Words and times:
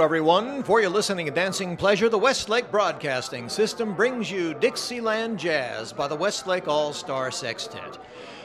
Everyone? 0.00 0.62
For 0.62 0.80
your 0.80 0.90
listening 0.90 1.26
and 1.26 1.34
dancing 1.34 1.76
pleasure, 1.76 2.08
the 2.08 2.18
Westlake 2.18 2.70
Broadcasting 2.70 3.48
System 3.48 3.94
brings 3.94 4.30
you 4.30 4.54
Dixieland 4.54 5.38
Jazz 5.38 5.92
by 5.92 6.08
the 6.08 6.16
Westlake 6.16 6.68
All 6.68 6.92
Star 6.92 7.30
Sextet. 7.30 7.98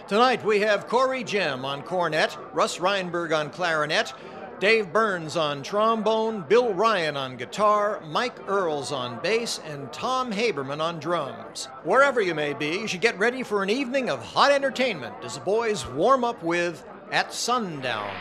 Tonight 0.07 0.43
we 0.43 0.59
have 0.59 0.87
Corey 0.87 1.23
Jem 1.23 1.63
on 1.63 1.83
cornet, 1.83 2.37
Russ 2.53 2.79
Reinberg 2.79 3.31
on 3.37 3.49
clarinet, 3.49 4.13
Dave 4.59 4.91
Burns 4.91 5.37
on 5.37 5.63
trombone, 5.63 6.43
Bill 6.49 6.73
Ryan 6.73 7.15
on 7.15 7.37
guitar, 7.37 8.01
Mike 8.07 8.37
Earls 8.49 8.91
on 8.91 9.19
bass, 9.21 9.61
and 9.65 9.91
Tom 9.93 10.33
Haberman 10.33 10.81
on 10.81 10.99
drums. 10.99 11.65
Wherever 11.83 12.19
you 12.19 12.35
may 12.35 12.53
be, 12.53 12.79
you 12.79 12.87
should 12.87 13.01
get 13.01 13.17
ready 13.19 13.43
for 13.43 13.63
an 13.63 13.69
evening 13.69 14.09
of 14.09 14.23
hot 14.23 14.51
entertainment 14.51 15.13
as 15.23 15.35
the 15.35 15.41
boys 15.41 15.87
warm 15.87 16.23
up 16.23 16.41
with 16.43 16.83
At 17.11 17.33
Sundown. 17.33 18.11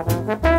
Now 0.00 0.24
let's 0.26 0.49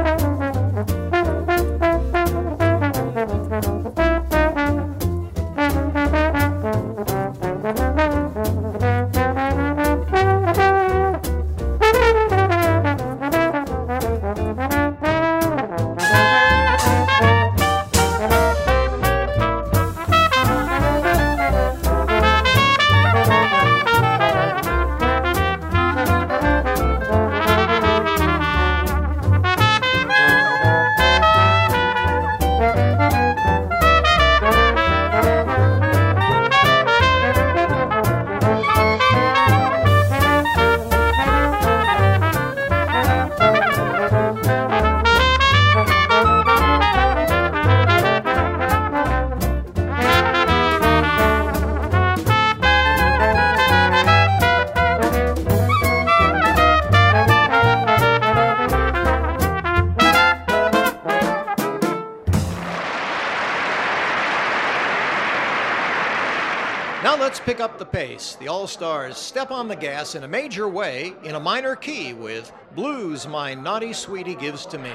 up 67.61 67.77
the 67.77 67.85
pace. 67.85 68.35
The 68.39 68.47
All 68.47 68.65
Stars 68.65 69.17
step 69.17 69.51
on 69.51 69.67
the 69.67 69.75
gas 69.75 70.15
in 70.15 70.23
a 70.23 70.27
major 70.27 70.67
way 70.67 71.13
in 71.23 71.35
a 71.35 71.39
minor 71.39 71.75
key 71.75 72.13
with 72.13 72.51
Blues 72.75 73.27
My 73.27 73.53
Naughty 73.53 73.93
Sweetie 73.93 74.35
Gives 74.35 74.65
to 74.65 74.79
Me. 74.79 74.91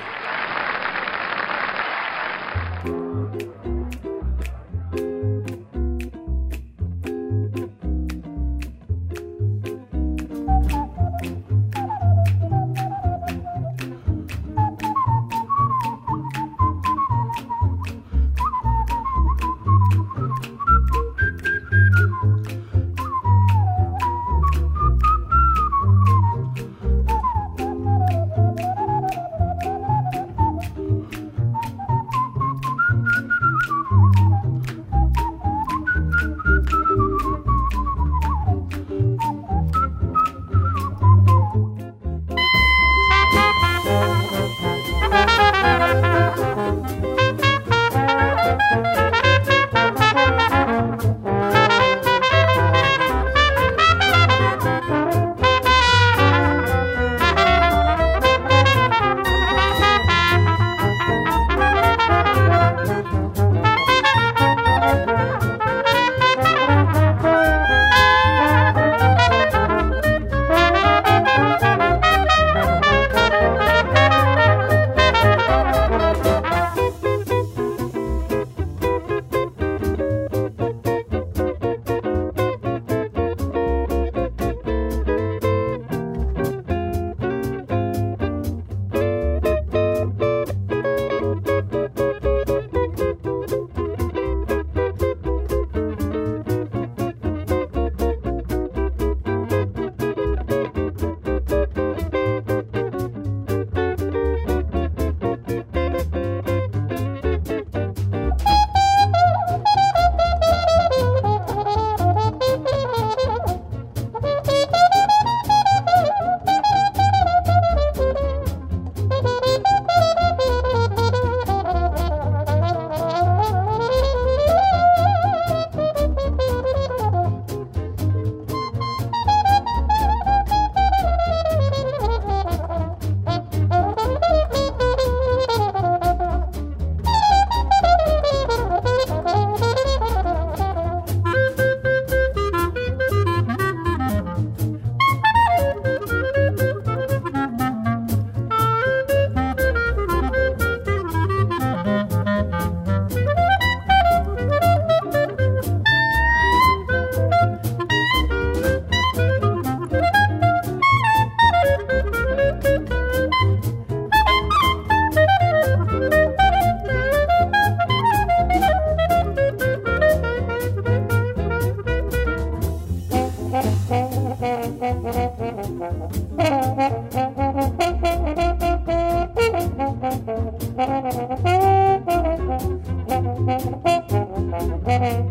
Thank 184.86 185.20
you. 185.20 185.25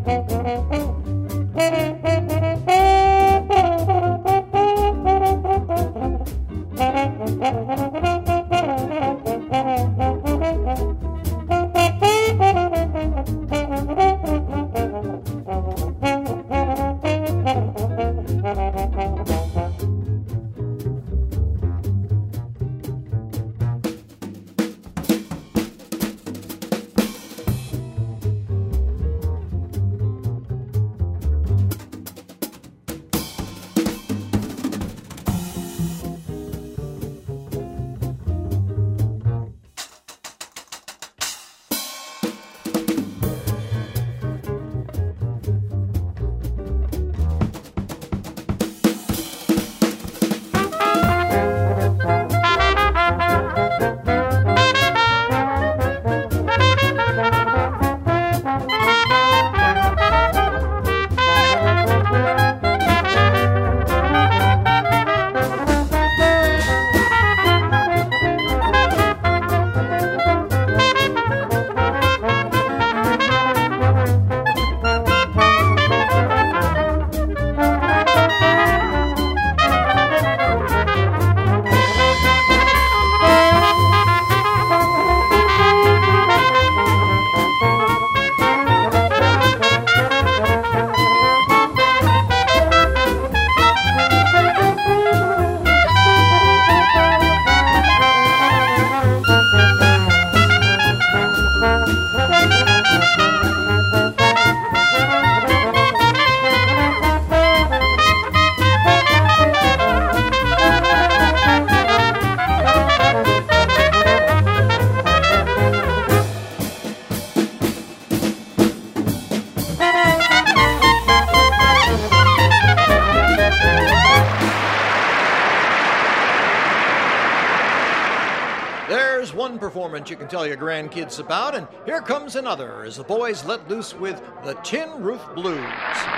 You 130.10 130.16
can 130.16 130.28
tell 130.28 130.46
your 130.46 130.58
grandkids 130.58 131.20
about, 131.20 131.56
and 131.56 131.68
here 131.86 132.02
comes 132.02 132.36
another 132.36 132.84
as 132.84 132.98
the 132.98 133.04
boys 133.04 133.46
let 133.46 133.68
loose 133.70 133.94
with 133.94 134.22
the 134.44 134.54
Tin 134.64 135.02
Roof 135.02 135.22
Blues. 135.36 136.15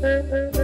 The 0.00 0.55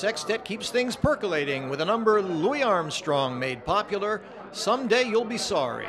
sextet 0.00 0.46
keeps 0.46 0.70
things 0.70 0.96
percolating 0.96 1.68
with 1.68 1.82
a 1.82 1.84
number 1.84 2.22
Louis 2.22 2.62
Armstrong 2.62 3.38
made 3.38 3.62
popular, 3.66 4.22
Someday 4.50 5.02
You'll 5.02 5.26
Be 5.26 5.36
Sorry. 5.36 5.86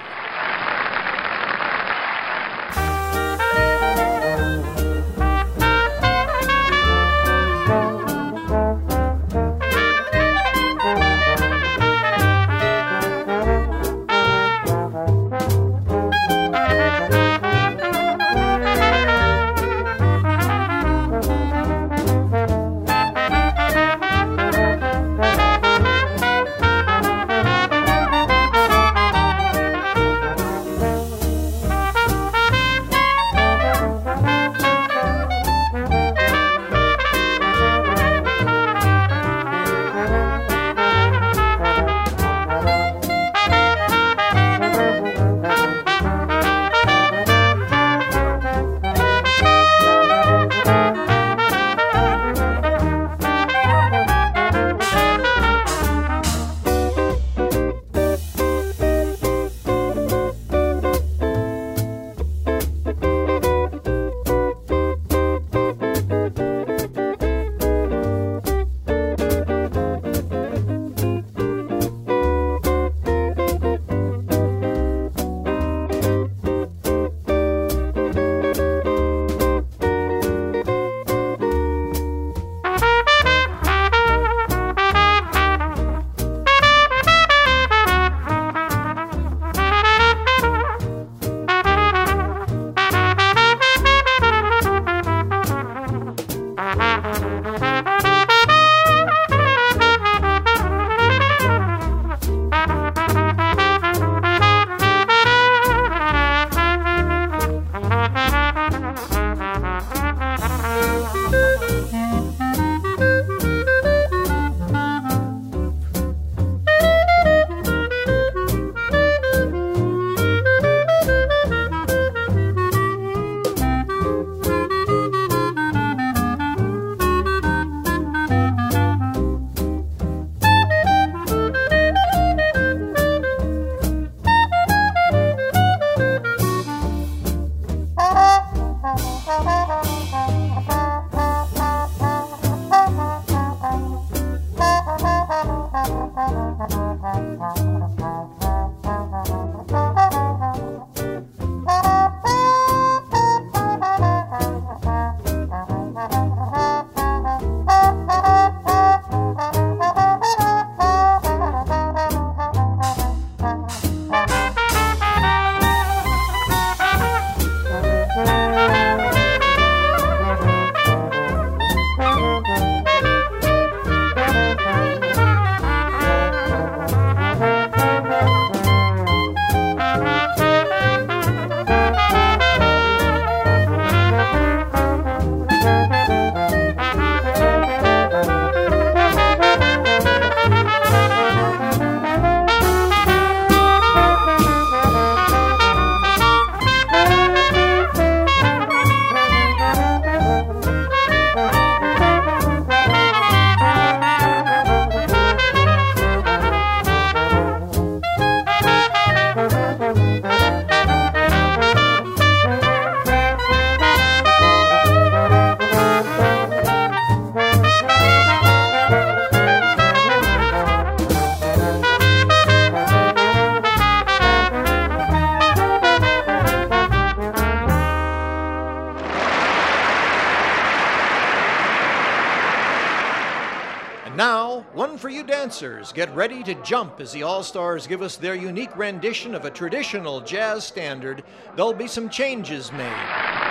Dancers, 235.61 235.93
get 235.93 236.13
ready 236.15 236.41
to 236.41 236.55
jump 236.63 236.99
as 236.99 237.11
the 237.11 237.21
All 237.21 237.43
Stars 237.43 237.85
give 237.85 238.01
us 238.01 238.17
their 238.17 238.33
unique 238.33 238.75
rendition 238.75 239.35
of 239.35 239.45
a 239.45 239.51
traditional 239.51 240.19
jazz 240.19 240.63
standard. 240.63 241.23
There'll 241.55 241.73
be 241.73 241.87
some 241.87 242.09
changes 242.09 242.71
made. 242.71 243.50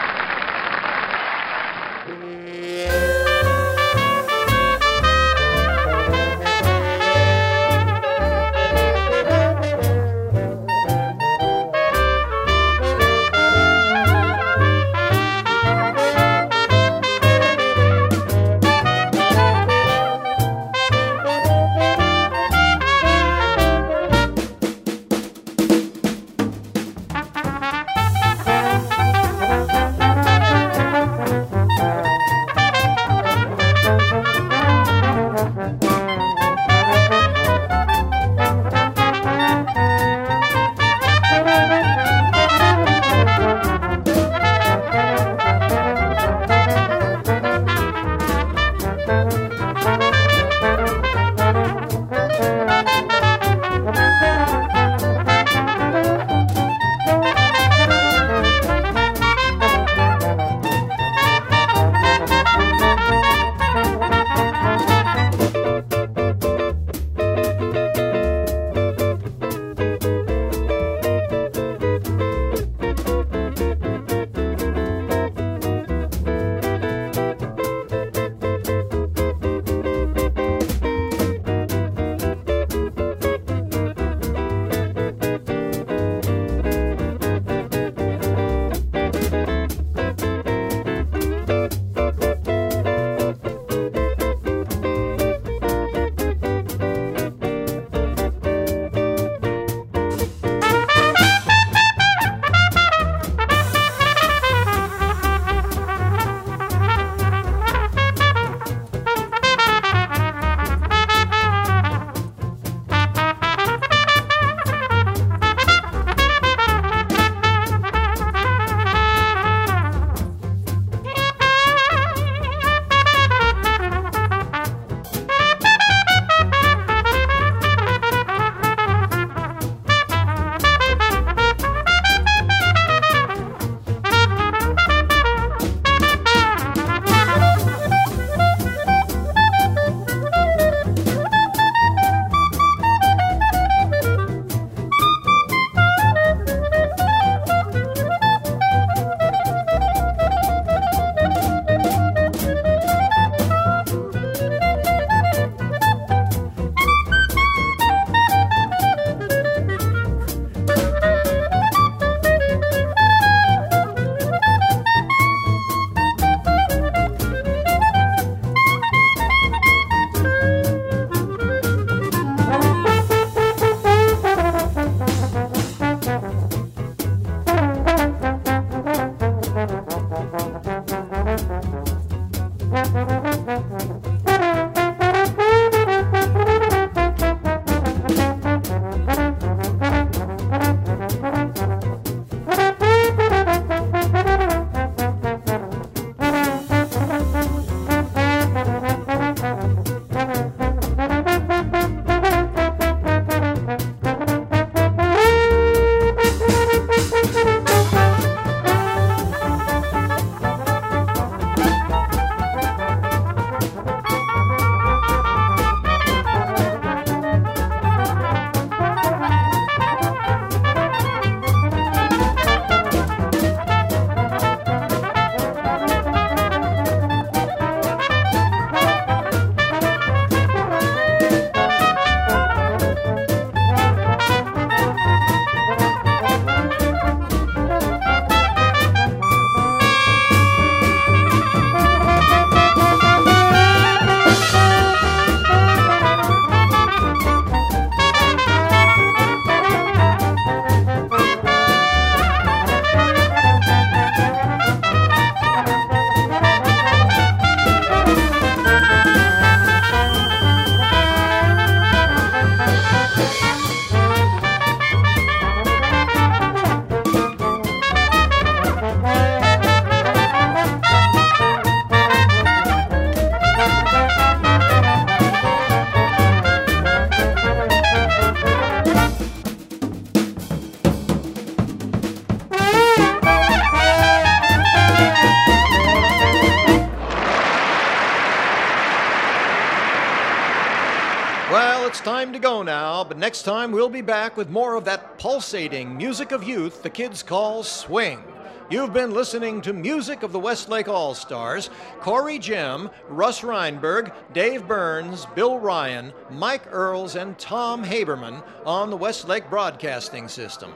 Time 292.20 292.34
to 292.34 292.38
go 292.38 292.62
now, 292.62 293.02
but 293.02 293.16
next 293.16 293.44
time 293.44 293.72
we'll 293.72 293.88
be 293.88 294.02
back 294.02 294.36
with 294.36 294.50
more 294.50 294.74
of 294.74 294.84
that 294.84 295.18
pulsating 295.18 295.96
music 295.96 296.32
of 296.32 296.44
youth 296.44 296.82
the 296.82 296.90
kids 296.90 297.22
call 297.22 297.62
swing. 297.62 298.22
You've 298.68 298.92
been 298.92 299.14
listening 299.14 299.62
to 299.62 299.72
Music 299.72 300.22
of 300.22 300.30
the 300.30 300.38
Westlake 300.38 300.86
All 300.86 301.14
Stars. 301.14 301.70
Corey 302.00 302.38
Jim, 302.38 302.90
Russ 303.08 303.40
Reinberg, 303.40 304.12
Dave 304.34 304.68
Burns, 304.68 305.24
Bill 305.34 305.58
Ryan, 305.58 306.12
Mike 306.28 306.64
Earls, 306.70 307.16
and 307.16 307.38
Tom 307.38 307.82
Haberman 307.86 308.44
on 308.66 308.90
the 308.90 308.98
Westlake 308.98 309.48
Broadcasting 309.48 310.28
System. 310.28 310.74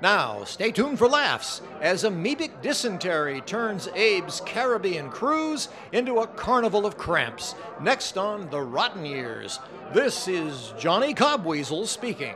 Now, 0.00 0.44
stay 0.44 0.70
tuned 0.70 0.96
for 0.96 1.08
laughs 1.08 1.60
as 1.80 2.04
amoebic 2.04 2.62
dysentery 2.62 3.40
turns 3.40 3.88
Abe's 3.88 4.40
Caribbean 4.46 5.10
cruise 5.10 5.68
into 5.90 6.20
a 6.20 6.26
carnival 6.28 6.86
of 6.86 6.96
cramps. 6.96 7.56
Next 7.80 8.16
on 8.16 8.48
The 8.50 8.60
Rotten 8.60 9.04
Years, 9.04 9.58
this 9.92 10.28
is 10.28 10.72
Johnny 10.78 11.14
Cobweasel 11.14 11.86
speaking. 11.86 12.34